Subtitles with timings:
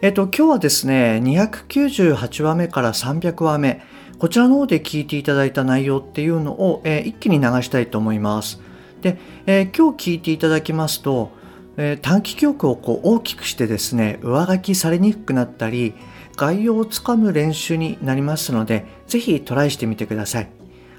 [0.00, 3.82] えっと今日はですね298話目から300話目
[4.20, 8.60] こちらの方で聞いていただいた内容っていうのを、えー、一気に流したいと思います
[9.02, 11.32] で、えー、今日聞いていただきますと、
[11.76, 15.94] えー、短期記憶をこう大きくしてですね上書きされにくくなったり
[16.36, 20.50] 概要をつかむ練習になりますのでぜひトライしてみてください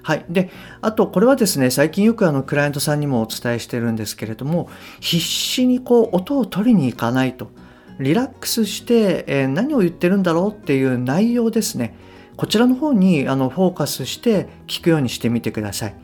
[0.02, 0.26] はい。
[0.30, 0.50] で、
[0.82, 4.70] あと、これはですね、最近よくあの、クライアントさんにもお伝えしてるんですけれども、
[5.02, 7.52] 必死にこう、音を取りに行かないと。
[8.00, 11.96] リラックスして、えー、何を言ってるんだろうっていう内容ですね。
[12.38, 15.96] こちらの方にあのフォーカスして聞くようにしてみてください。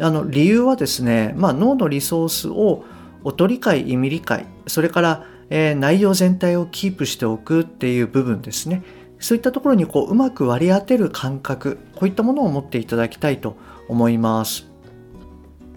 [0.00, 2.84] あの理由はですね、まあ、脳のリソースを
[3.24, 8.82] 音理解、意味理解、それから、えー、内容全体をキープしておくっていう部分ですね。
[9.20, 13.56] そういったところにこううまく割り当てる感覚、こういったものを持っていただきたいと
[13.88, 14.68] 思います。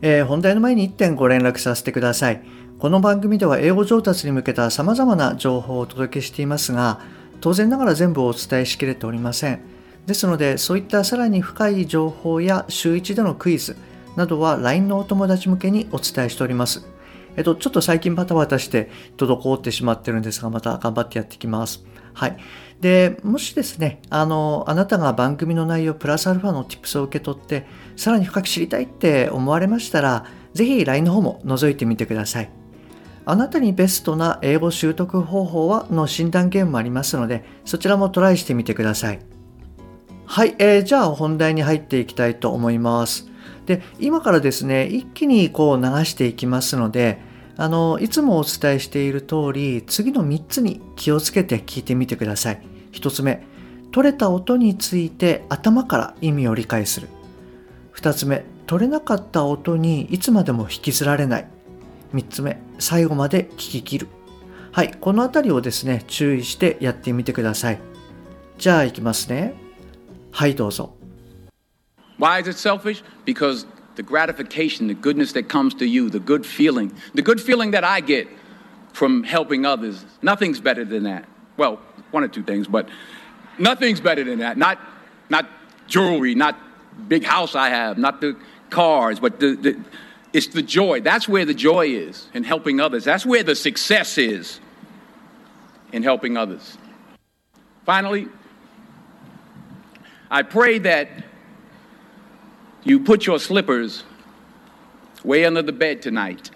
[0.02, 2.44] えー、本題の前に1点ご連絡させてください。
[2.82, 7.00] この番組では英語上達に向けた様々な情報をお届けしていますが、
[7.40, 9.62] 当然ながら全部お伝えしきれておりません。
[10.08, 13.78] ですので、そういったさらに深い情報や週1でのクイズ
[14.16, 16.84] などは LINE のお友達向けにお伝えしております。
[17.38, 21.84] えっと、ちょっと最近バタバタして滞ってしまってるんですが、また頑張ってやっていきます。
[22.16, 22.38] はい。
[22.80, 32.61] で、もしですね、あの、あなたが番組の内容プラスアルファの tips を受け取って、さらに深く知りたいって思われましたら、ぜひ LINE の方も覗いてみてください。
[33.26, 39.20] あなたにベストな英語習得方法はの診断ゲームもありますので、そちらもトライしてみてください。
[40.26, 43.30] はい、えー、じゃあ本題に入っていきたいと思います。
[43.66, 47.20] で、今からですね、一気にこう流していきますので、
[47.58, 52.62] あの、いつもお伝えしている通り、次の3つに気をつけて聞いてみてください。
[52.94, 53.46] 1つ目、
[53.92, 57.10] 取れた音について頭から意味を理解する。
[57.96, 61.48] 2つ目、取れなかった音にいつまでも引きずられない。
[62.14, 64.08] 3つ目、最後まで聞き切る。
[64.72, 67.82] はい、この辺りをですね、注意してやってみてください。
[68.58, 69.54] じゃあいきますね。
[70.32, 70.96] はい、どうぞ。
[72.20, 73.04] Why is it selfish?
[73.26, 77.72] Because the gratification, the goodness that comes to you, the good feeling, the good feeling
[77.72, 78.28] that I get
[78.94, 81.26] from helping others, nothing's better than that.
[81.58, 81.80] Well,
[82.12, 82.88] one or two things, but
[83.58, 84.58] nothing's better than that.
[84.58, 84.78] Not,
[85.30, 85.48] not
[85.88, 86.56] jewelry, not
[87.08, 88.36] big house I have, not the
[88.70, 89.78] cars, but the, the
[90.34, 91.02] it's the joy.
[91.02, 93.04] That's where the joy is in helping others.
[93.04, 94.60] That's where the success is
[95.92, 96.78] in helping others.
[97.86, 98.28] Finally,
[100.30, 101.10] I pray that
[102.84, 104.04] you put your slippers
[105.24, 106.50] way under the bed tonight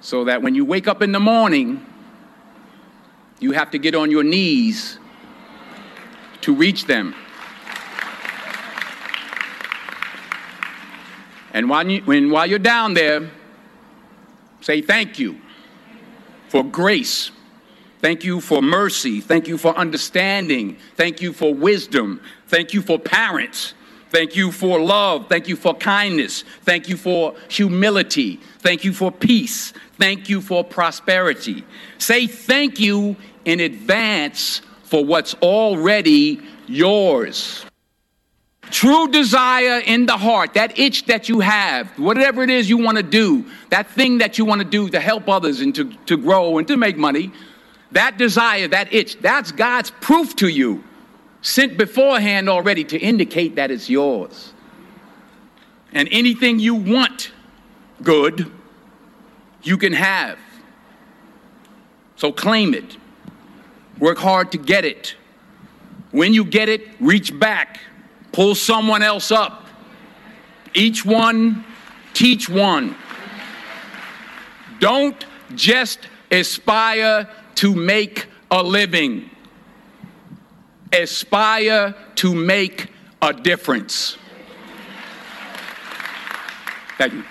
[0.00, 1.84] so that when you wake up in the morning,
[3.38, 4.98] you have to get on your knees
[6.40, 7.14] to reach them.
[11.52, 13.30] And while, you, when, while you're down there,
[14.60, 15.38] say thank you
[16.48, 17.30] for grace.
[18.00, 19.20] Thank you for mercy.
[19.20, 20.76] Thank you for understanding.
[20.96, 22.20] Thank you for wisdom.
[22.48, 23.74] Thank you for parents.
[24.10, 25.28] Thank you for love.
[25.28, 26.44] Thank you for kindness.
[26.62, 28.40] Thank you for humility.
[28.58, 29.72] Thank you for peace.
[29.98, 31.64] Thank you for prosperity.
[31.98, 37.64] Say thank you in advance for what's already yours.
[38.82, 42.96] True desire in the heart, that itch that you have, whatever it is you want
[42.96, 46.16] to do, that thing that you want to do to help others and to, to
[46.16, 47.30] grow and to make money,
[47.92, 50.82] that desire, that itch, that's God's proof to you,
[51.42, 54.52] sent beforehand already to indicate that it's yours.
[55.92, 57.30] And anything you want
[58.02, 58.50] good,
[59.62, 60.40] you can have.
[62.16, 62.96] So claim it.
[64.00, 65.14] Work hard to get it.
[66.10, 67.78] When you get it, reach back
[68.32, 69.66] pull someone else up.
[70.74, 71.64] Each one,
[72.14, 72.96] teach one.
[74.80, 75.24] Don't
[75.54, 79.30] just aspire to make a living,
[80.92, 82.88] aspire to make
[83.20, 84.18] a difference.
[86.98, 87.24] Thank you.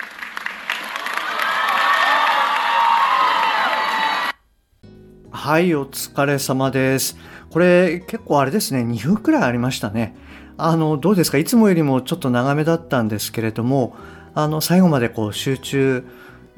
[5.31, 7.17] はい、お疲れ様です。
[7.49, 10.15] これ結構あれですね、2分くらいありましたね。
[10.63, 13.95] あのどうですかいつもよりもちょっと長めだったんですけれども
[14.35, 16.05] あの最後までこう集中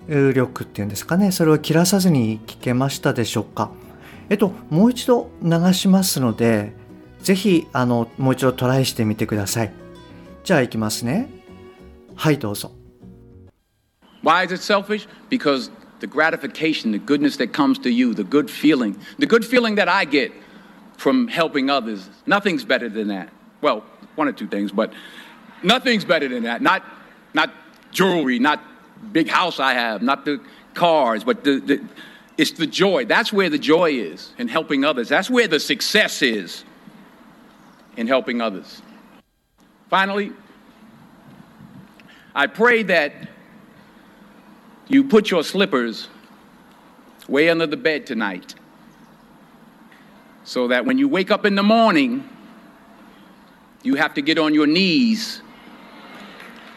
[0.08, 3.72] 力っていうんですかねそれを切らさずに聞けましたでしょうか
[4.30, 6.74] えっと、もう一度流しますので、
[7.22, 9.74] ぜひ、あの、もう一度トライしてみてください。
[10.44, 11.30] じゃあ、いきますね。
[12.16, 12.72] はい、どうぞ。
[14.24, 15.08] Why is it selfish?
[15.30, 15.70] Because
[16.00, 19.88] the gratification, the goodness that comes to you, the good feeling, the good feeling that
[19.88, 20.32] I get
[20.98, 23.28] from helping others, nothing's better than that.
[23.62, 23.84] Well,
[24.16, 24.94] one or two things, but
[25.64, 26.62] nothing's better than that.
[26.62, 26.84] Not,
[27.34, 27.52] not
[27.92, 28.62] jewelry, not
[29.12, 30.42] big house I have, not the
[30.74, 31.84] cars, but the, the,
[32.38, 33.06] it's the joy.
[33.06, 35.10] That's where the joy is in helping others.
[35.10, 36.64] That's where the success is
[37.98, 38.82] in helping others.
[39.90, 40.32] Finally,
[42.36, 43.14] I pray that
[44.88, 46.08] you put your slippers
[47.28, 48.56] way under the bed tonight
[50.44, 52.28] so that when you wake up in the morning,
[53.84, 55.42] you have to get on your knees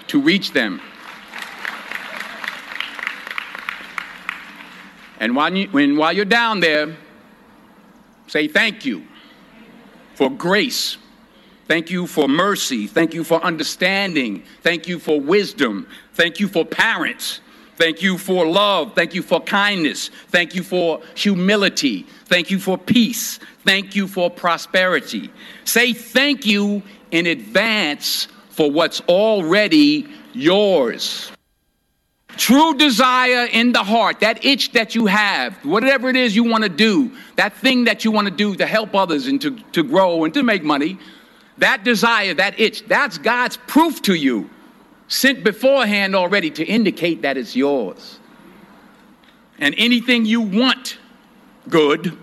[0.08, 0.80] to reach them.
[5.18, 6.94] And while, you, when, while you're down there,
[8.26, 9.06] say thank you
[10.14, 10.98] for grace.
[11.66, 12.86] Thank you for mercy.
[12.86, 14.44] Thank you for understanding.
[14.62, 15.88] Thank you for wisdom.
[16.14, 17.40] Thank you for parents.
[17.76, 18.94] Thank you for love.
[18.94, 20.10] Thank you for kindness.
[20.28, 22.06] Thank you for humility.
[22.24, 23.38] Thank you for peace.
[23.64, 25.30] Thank you for prosperity.
[25.64, 31.30] Say thank you in advance for what's already yours.
[32.36, 36.64] True desire in the heart, that itch that you have, whatever it is you want
[36.64, 39.82] to do, that thing that you want to do to help others and to, to
[39.82, 40.98] grow and to make money,
[41.58, 44.50] that desire, that itch, that's God's proof to you,
[45.08, 48.18] sent beforehand already to indicate that it's yours.
[49.58, 50.98] And anything you want
[51.68, 52.18] good,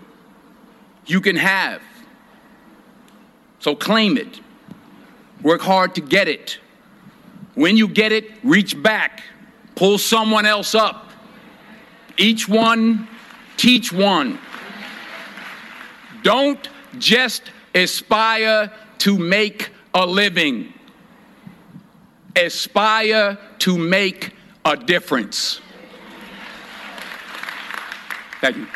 [1.07, 1.81] you can have.
[3.59, 4.42] So claim it.
[5.43, 6.57] Work hard to get it.
[7.53, 9.21] When you get it, reach back
[9.75, 11.09] pull someone else up.
[12.17, 13.07] Each one,
[13.57, 14.39] teach one.
[16.21, 16.69] Don't
[16.99, 17.43] just
[17.75, 20.73] aspire to make a living,
[22.35, 24.31] aspire to make
[24.63, 25.59] a difference.
[28.41, 28.67] Thank you.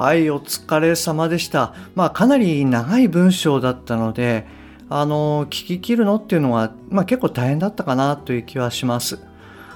[0.00, 1.74] はい、お疲れ様でした。
[1.94, 4.46] まあ、かなり長い文章だったので、
[4.88, 9.18] あの聞き切るのっていうのは、まあ、結構大変だったかなという気はします。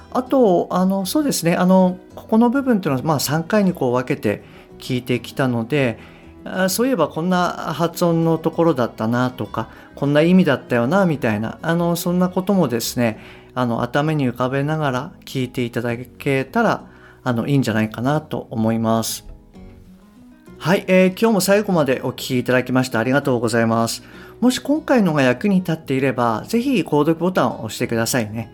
[0.09, 4.43] あとあのそうですねあのここの部分っていうのは、まあ、3回にこう分けて
[4.79, 5.99] 聞いてきたので
[6.69, 13.19] そういえばこんな発音のところだったなとかこんな意味だったよなみたいなあのそんなこともですね
[13.53, 16.89] あの頭に浮かべながら聞いていただけたら
[17.23, 19.36] あのいいんじゃないかなと思います。
[20.59, 24.03] はい、えー、今日も最後までお聴きいただきましてありがとうございます。
[24.41, 28.51] もし今回のが役に立っていれば、ぜひ購読ボタンを押してくださいね。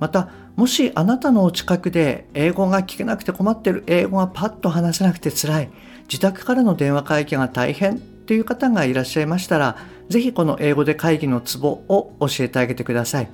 [0.00, 5.70] また、もしあなたのお近くで英語が聞けなくて困ってる、英語がパッと話せなくて辛い、
[6.02, 9.76] 自宅からの電話会議が大変という方がいらっしゃいましたら、
[10.08, 13.28] ぜひこの英語で会議のツボを教えてあげてください。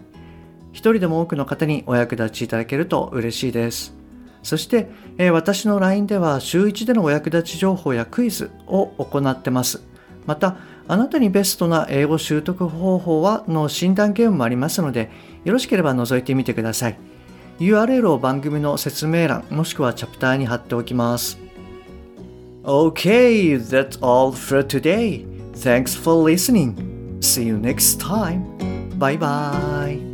[0.73, 4.00] 一人でも多くの方にお役立ちいただけると嬉しいです。
[4.43, 4.89] そして、
[5.19, 9.83] えー、私の LINE では週1でのお役立ち情報やクイズを行ってます。
[10.27, 10.57] また、
[10.89, 15.11] あなたにベストな英語習得方法はの診断ゲームもありますので、
[15.45, 16.99] よろしければ覗いてみてください。
[17.61, 21.39] URL を番組の説明欄もしくはチャプターに貼っておきます。
[22.65, 25.27] Okay, that's all for today.
[25.55, 26.75] Thanks for listening.
[27.21, 28.45] See you next time.
[28.99, 30.10] Bye bye.